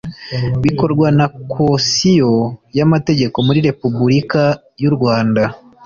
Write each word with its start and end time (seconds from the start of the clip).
bikorwa 0.63 1.07
na 1.17 1.25
coisiyo 1.53 2.33
y 2.77 2.81
amategeko 2.85 3.37
muri 3.47 3.59
repubulika 3.69 4.41
y 4.81 4.83
u 4.89 4.91
rwanda 4.95 5.43